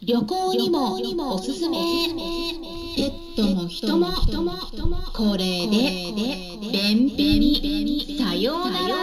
[0.00, 1.76] 旅行にもおすすめ
[2.94, 4.12] ペットも人も
[5.12, 6.12] これで
[6.72, 8.94] 便秘にさようなら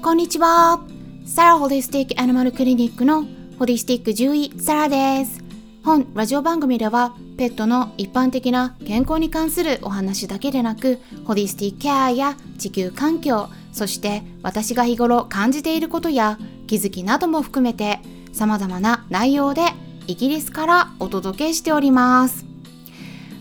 [0.00, 0.80] こんにちは。
[1.26, 3.26] サラホリスティックアニマルクリニックの
[3.58, 5.40] ホリスティック獣医サラです。
[5.82, 18.00] 本ラジオ番組ではペットの一般的な健康に関するお話だけでなくホリスティックケアや地球環境そして私が日頃感じていることや気づきなども含めて
[18.32, 19.62] 様々な内容で
[20.06, 22.44] イギリスからお届けしております。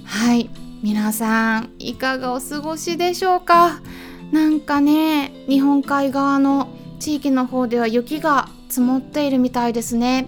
[0.03, 0.49] はい。
[0.83, 3.81] 皆さんいかがお過ごしでしょうか？
[4.31, 10.27] なんかね日本海側の地域の方では雪が積もっているみたいですね。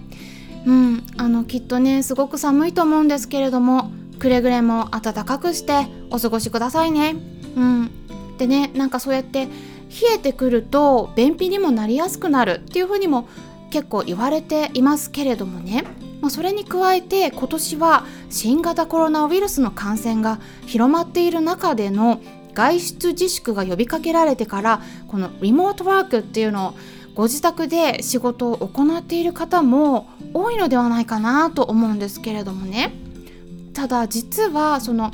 [0.66, 1.06] うん。
[1.16, 7.14] あのきっとねすごく寒いと思うんですけれどもくれぐれも暖かくしてお過ごしくださいね。
[7.56, 7.90] うん。
[8.38, 9.48] でねなんかそうやって
[9.90, 13.28] 冷えてくると便秘にもなりやすくなるっていうふうにも
[13.70, 15.84] 結構言われていますけれどもね、
[16.20, 22.20] まあ、それに加えて今年は新型コロナウイルスの感染が広まっている中での
[22.54, 26.74] 外出自粛が呼びかけられてからこのリモートワークっていうのを
[27.14, 32.92] ご自宅で仕事を行っている方も多いのではないかなと思うんですけれどもね。
[33.72, 35.10] ただ実はその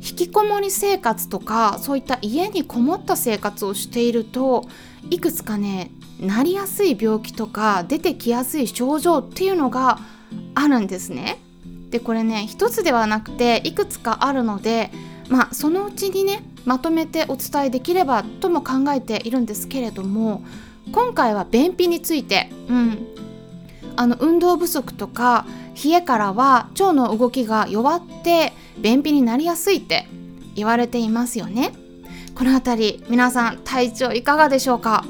[0.00, 4.66] 引きこもり生活とかそういった家にこもった生活をしていると
[5.10, 9.98] いくつかねなりやすい病気とか出てきやすい症状っていうのが
[10.54, 11.38] あるんですね。
[11.90, 14.90] でこれね一つではなくていくつかあるので
[15.28, 20.42] まあそのうちにねまとめてお伝えできればとも考えているんですけれども
[20.92, 23.08] 今回は便秘について、うん、
[23.96, 25.46] あの運動不足とか
[25.82, 30.06] 冷えからは腸の動きが弱って便秘になりやすいって
[30.54, 31.72] 言われていますよね。
[32.34, 35.04] この辺り皆さん体調いかがでしょうか、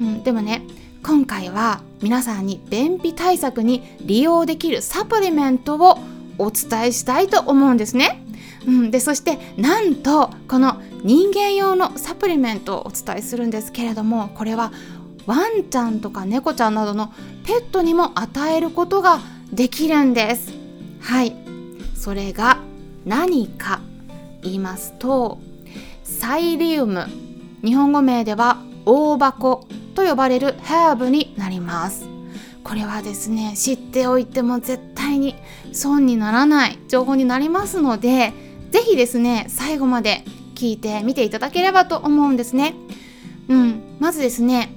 [0.00, 0.62] うん、でもね
[1.04, 5.98] 今回は皆さんに便秘対策に利用できるサプリメントを
[6.38, 8.24] お伝えしたいと思うんですね、
[8.66, 14.72] うん、でそしてなんとこの人間用のサプリメントをお伝えするんですけれどもこれは
[15.26, 17.12] ワンちゃんとか猫ちゃんなどの
[17.46, 19.20] ペットにも与えることが
[19.52, 20.52] できるんです。
[21.00, 21.36] はい。
[21.94, 22.58] それが
[23.04, 23.80] 何か
[24.42, 25.38] 言いますと
[26.02, 27.06] サイリウム
[27.64, 32.06] 日本語名では大箱と呼ばれるハーブになります。
[32.62, 35.36] これはですね知っておいても絶対に
[35.72, 38.32] 損にならない情報になりますので
[38.70, 42.74] 是非ですね最後まで聞いてみていただければと思うんですね。
[43.48, 44.72] うんまずですね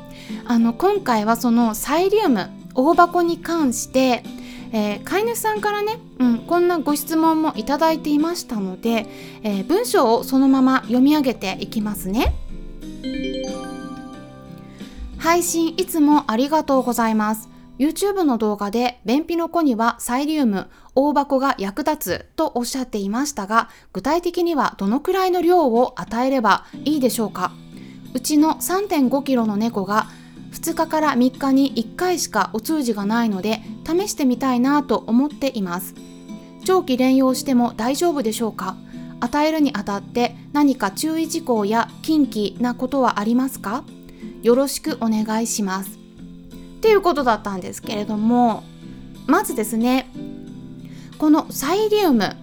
[0.44, 4.22] あの今回はそのサイリウム大箱に関して
[4.72, 9.06] えー、飼い主さんからね、うん、こんなご質問もいただいていましたので、
[9.42, 12.34] えー、文章をそのまま読み上げていきますね。
[15.18, 17.48] 配信いつもありがとうございます。
[17.78, 27.52] YouTube の動画で便秘の子にはサイリウム大箱が役立つとおっしゃっていましたが具体的にはどのくらいの量を与えればいいでしょうか。
[28.12, 30.08] うちの 3.5kg の猫が
[30.52, 35.94] 2日から3日に1回しかお通じがないので試してみたいなと思っています。
[36.64, 38.76] 長期連用しても大丈夫でしょうか？
[39.20, 43.84] 与えるにあたって何か注意事項や禁忌なことはありますか？
[44.42, 45.90] よろしくお願いします。
[45.90, 48.62] っていうことだったんですけれども
[49.26, 50.10] まずですね
[51.18, 52.36] このサイリウム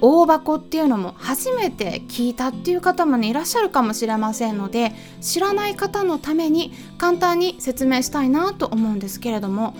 [0.00, 9.74] 大箱っていうのも初めて聞いたっていう方もねいらっしゃるかもしれませんので知らない方のために簡単に説明したいなと思うんですけれども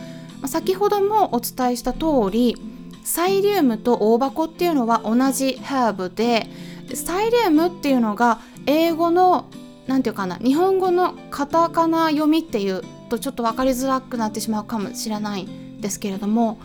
[0.47, 2.57] 先ほどもお伝えした通り
[3.05, 6.47] サイリウムと大箱っていうのは同じハーブで
[6.95, 9.47] サイリウムっていうのが英語の
[9.87, 16.61] 何て言うかな日本語のカタカナ読みっていうとちょっと分かりづらくなってしまうかもしれないんですけれども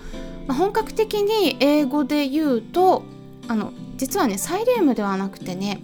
[0.48, 3.04] 本格的に英語で言うと
[3.48, 5.82] あの実はねサイリウムではなくてね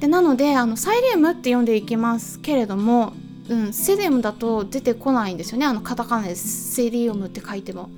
[0.00, 3.12] でなのであのサイリウムって読んでいきますけれども、
[3.48, 5.66] うん、セリウムだと出てこないんですよね。
[5.66, 7.90] あのカタカナでセリウムって書いても。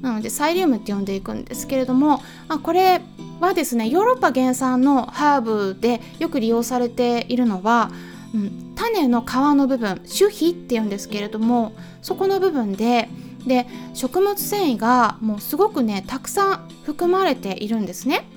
[0.00, 3.00] なのでサイリウムって呼んでいくんですけれども、あ、これ
[3.40, 7.90] はですねヨーロッパ原産のハーブでよく利用されているのは、
[8.34, 13.08] うん、種の皮の部分種皮っていうんですけれどもそこの部分で
[13.46, 18.28] で食物繊維がもうすごくねたくさん含まれているんですね。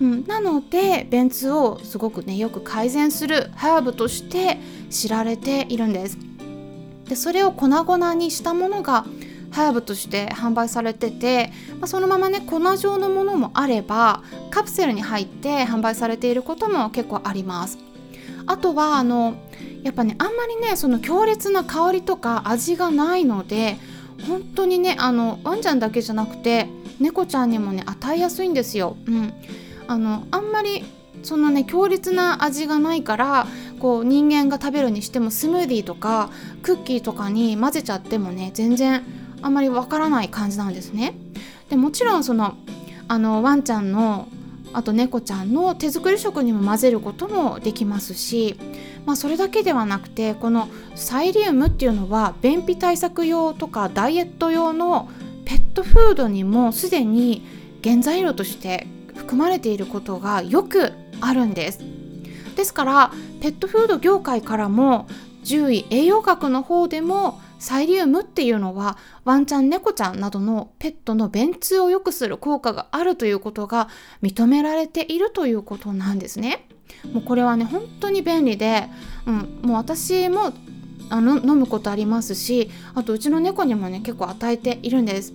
[0.00, 4.58] うん、なので便通をすごくねよく改善するハーブとして
[4.90, 6.18] 知られているんです
[7.08, 9.06] でそれを粉々にしたものが
[9.54, 17.78] ハーブとして販売されてて、まあ、そのままね粉状のものもあればカプセルに入って販売されていることも結構あります
[18.46, 19.34] あとはあの
[19.84, 23.76] やっぱねあんまりねその強烈な香りとか味がないので
[24.28, 26.68] 本当にねあのワンちゃんだけじゃなくて
[27.00, 28.96] 猫ちゃんにもね与えやすいんですよ。
[29.06, 29.32] うん、
[29.88, 30.84] あのあんまり
[31.22, 33.46] そのね強烈な味がないから
[33.78, 36.30] こう人間が食べるにしてもスムーディーとか
[36.62, 39.02] クッキーとかに混ぜちゃってもね全然
[39.44, 41.14] あまりわからない感じなんですね。
[41.68, 42.56] でもちろんその
[43.08, 44.26] あのワンちゃんの
[44.72, 48.58] あと猫ちゃんの手作り食にも混ぜることもできますし、
[49.04, 55.10] まあ、それだけではなくてこのサイリウムっていうのは便秘対策用とかダイエット用の
[55.44, 57.46] ペットフードにもすでに
[57.84, 61.80] 原材料として含まれていることがよくあるんです
[62.56, 65.06] ですからペットフード業界からも
[65.44, 73.88] 獣医栄養学の方でもサイリウムっていうのはワンちゃん猫ちゃんなどのペットの便通を良くする効果があるということが
[74.22, 76.68] 認められているということなんですね。
[77.14, 78.88] もうこれはね本当に便利で、
[79.24, 80.52] うん、もう私も
[81.08, 85.32] あの飲むことありますしあとうちの猫にもね結構与えているんです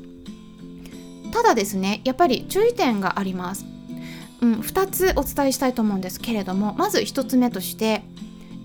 [1.32, 3.66] ただですねやっぱり注意点があります、
[4.42, 8.04] うん、2つお伝えしたいと思うんですけれどもまず1つ目として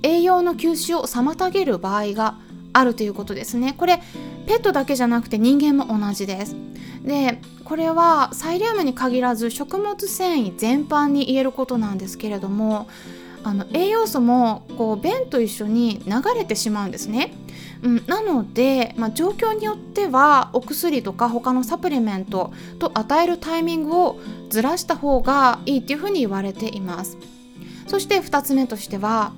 [0.02, 2.36] 栄養の吸収を妨げる場合が
[2.74, 4.00] あるということですねこれ
[4.46, 6.54] ペットだけじゃなくて人間も同じです
[7.02, 12.88] でこれはサイリウムに限らず食物繊維全般に言えることなんですけれども
[13.44, 17.34] あの栄養素もこう便と一緒に流れてしまうんですね。
[17.82, 24.18] うん、なので、まあ、状況によってはお薬とか他のサプリメントと与えるタイミングを
[24.48, 27.18] ずらした方がいいっていうふうに言われています。
[27.86, 29.32] そして2つ目としては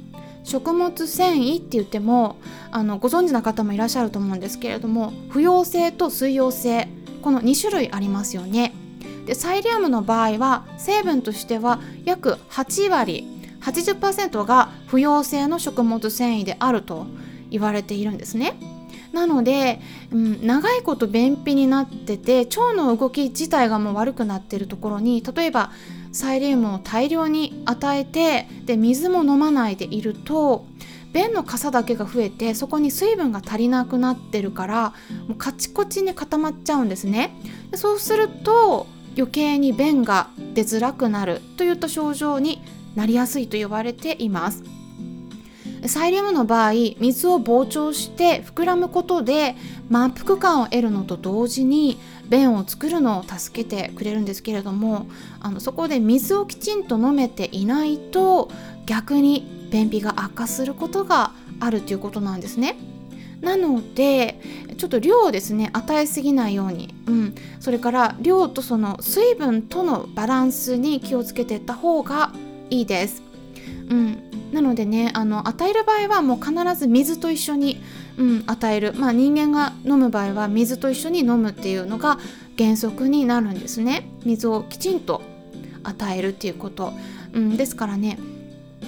[0.46, 2.36] 食物繊維って言っても
[2.70, 6.88] あのご存知な方もいらっしゃると思うんですけれども不溶性と水溶性
[7.20, 8.72] この2種類ありますよね。
[9.26, 13.26] でサイリウムの場合は成分としては約8割
[13.60, 17.08] 80%が不溶性の食物繊維であると
[17.50, 18.54] 言われているんですね。
[19.12, 19.80] なので、
[20.12, 25.72] うん、長いこと便秘になってて腸の動き自体がもう悪くなってるところに例えば
[26.16, 30.64] サイリウムを大量に与えてで水も飲まないでいると
[31.12, 34.94] 便のかさだけが増えてそこに水分が足りなくなってるから
[35.28, 37.34] もうカチコチに固まっちゃうんですね。
[37.70, 38.86] でそうすると
[39.16, 42.62] 余計に便が出づらくなるといった症状に
[42.94, 44.62] なりやすいと言われています。
[45.88, 49.54] サイリウムの場合水を膨張して膨らむことで
[49.88, 51.98] 満腹感を得るのと同時に
[52.28, 55.06] 便を作るのを助けてくれるんですけれども
[55.40, 58.50] あのそこで水をきちんと飲めていないと
[58.86, 62.76] 逆に便秘が悪化することがあるということなんですね。
[63.40, 64.40] なので
[64.78, 72.32] ちょっと量をですね与えすぎないように、うん、それから量とその水分とのバランスに気をつけていった方が
[72.70, 73.22] いいです。
[73.88, 74.25] うん、
[74.56, 77.82] なのでねあの与える場合はもう必ず水と一緒に、
[78.16, 82.18] うん、与える、まあ、人間が飲む場合は水と一緒に飲むっていうのが
[82.56, 84.08] 原則になるんですね。
[84.24, 85.20] 水をきちんと
[85.82, 86.94] 与えるっていうこと、
[87.34, 88.18] うん、ですからね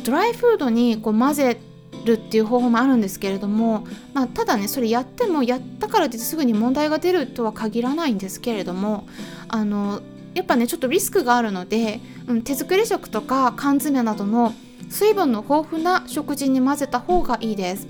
[0.04, 1.60] ドライフードにこう混ぜ
[2.06, 9.06] るっていう方法もあるんですけれども、まあ、ただねそれやってもやったからってすぐに問題が出るとは限らないんですけれども
[9.48, 10.00] あの
[10.32, 14.54] やっぱねちょっとリスクがあるので、うん、手作り食とか缶詰などの
[14.90, 17.86] 水分の豊富な食事に混ぜた方がいいです。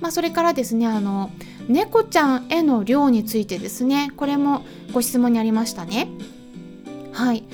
[0.00, 1.30] まあ、それからですねあの
[1.68, 6.08] 猫ちゃんへの量についてですねこれもご質問にありましたね。
[7.12, 7.44] はい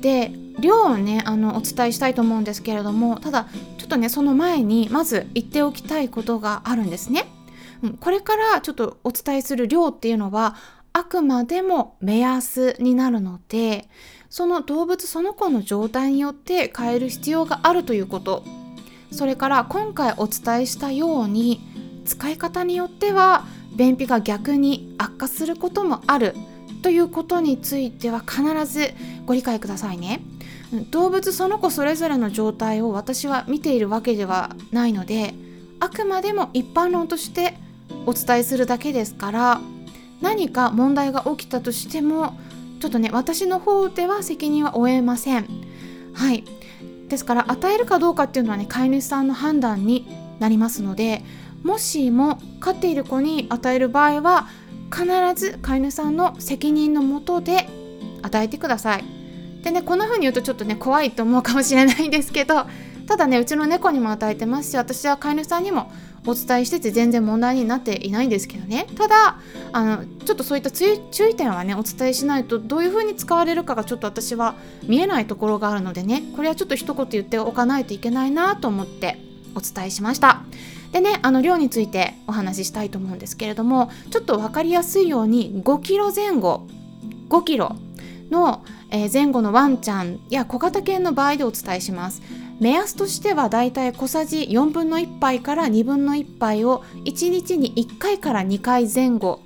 [0.00, 7.26] で量をねあのお伝えしたいと思うんですけれどもただちょっとねその前にまず言っておきたいことがあるんですね。
[8.00, 10.56] これからちょっとお伝えする量っていうのは
[10.96, 13.88] あくまでも目安になるので
[14.30, 18.42] その動物その子の状態によって変える必要があるということ。
[19.10, 21.60] それから今回お伝えしたように
[22.04, 23.44] 使い方によっては
[23.76, 26.34] 便秘が逆に悪化することもある
[26.82, 28.92] ということについては必ず
[29.24, 30.20] ご理解くださいね。
[30.90, 35.34] 動物その子それぞれの状態を私は見ているわけではないので
[35.78, 37.56] あくまでも一般論として
[38.06, 39.60] お伝えするだけですから
[40.24, 42.38] 何か問題が起きたとしても
[42.80, 45.46] ちょっとね私の方では責任は負えません。
[46.14, 46.44] はい。
[47.08, 50.08] ですから与えるかどうかっていうのはね飼い主さんの判断に
[50.40, 51.22] なりますので
[51.62, 54.48] もしも飼っている子に与える場合は
[54.90, 57.68] 必ず飼い主さんの責任のもとで
[58.22, 59.04] 与えてください。
[59.62, 62.66] でねこんな風に言うとちょっとね怖いと思うかもしれないんですけど
[63.06, 65.92] ただねうちの猫にも与えてますし私は飼い主さんにも
[66.26, 68.86] お伝えしてて全然問題になっていないんですけどね。
[68.96, 69.38] ただ
[69.72, 70.86] あのちょっとそういった注
[71.28, 74.54] 意点はねお伝えしないとどういう風に使われるかがちょっと私は
[74.86, 76.22] 見えないところがあるのでね。
[76.36, 79.18] これはちょっと一言言っておかないといけないなと思って
[79.54, 80.42] お伝えしました。
[80.92, 86.68] でねあの量についてお話ししたいと思うんですけれどもちょっと分かりやすいように5キロ前後
[87.28, 87.74] 5キロ
[88.30, 88.64] の
[89.12, 92.22] 前後のワンちゃんや小型犬の場合でお伝えします。
[92.64, 99.42] 目安としてはだいたい小さじ4分の1杯から2分の1杯を1日に1回から2回前後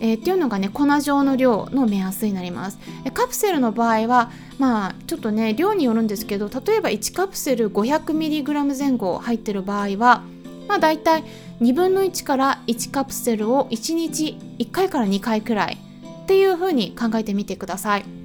[0.00, 2.78] えー、っていうのがね粉状の量の目安になります
[3.14, 10.24] カプセルの場合はまあちょっとね量によるんですけど例えば1カプセル 500mg 前後入ってる場合は
[10.68, 11.24] まあだいたい
[11.62, 15.78] 2分の1から1カプセルを1日1回から2回くらい
[16.24, 18.15] っていう風に考えてみてください。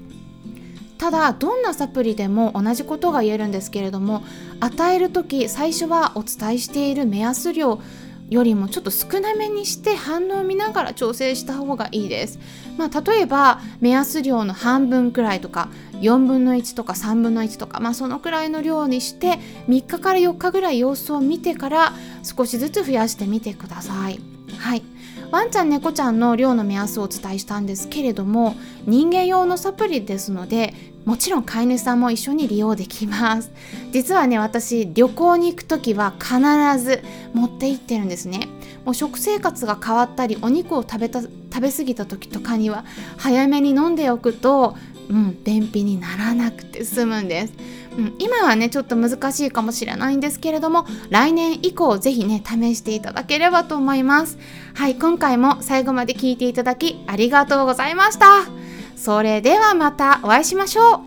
[1.01, 4.23] ただどんなサプリでも同じことが言えるんですけれども
[4.59, 7.81] 与える時最初はお伝えしている目安量
[8.29, 12.39] よりもちょっと少なめにして反応を見ながら調整した方がいいです。
[12.77, 15.69] まあ、例えば目安量の半分くらいとか
[16.01, 24.19] 4分の1とか3分の1とか、まあ、そのくらいの量にして3日から4日ぐらい様子を見てから少しずつ増やしてみてください。
[24.55, 24.83] はい
[25.31, 28.55] ワンちゃん猫ちゃんの量の目安をお伝えしたんですけれども
[28.85, 30.73] 人間用のサプリですので
[31.05, 33.51] もちろん飼い主さんも一緒に利用できます。
[33.91, 36.39] 実はね私旅行に行く時は必
[36.83, 37.03] ず
[37.33, 38.47] 持って行ってるんですね。
[38.85, 41.29] もう食生活が変わったりお肉を食べた食
[41.61, 42.85] べ過ぎた時とかには
[43.17, 44.75] 早めに飲んでおくと
[45.09, 47.53] うん便秘にならなくて済むんです。
[47.97, 54.37] うん、今はねちょっと難しいかもしれないんですけれども来年以降ぜひね試していただければと思います。
[54.73, 58.60] はい今回も最後まで聞いていただきありがとうございました。
[59.01, 60.99] それではまたお会いしましょう。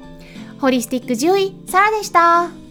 [0.61, 2.64] ホリスティック獣医、サラでした。